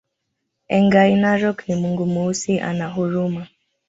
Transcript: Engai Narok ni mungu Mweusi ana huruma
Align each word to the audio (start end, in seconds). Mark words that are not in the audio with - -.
Engai 0.69 1.15
Narok 1.15 1.67
ni 1.67 1.75
mungu 1.75 2.05
Mweusi 2.05 2.59
ana 2.59 2.87
huruma 2.87 3.47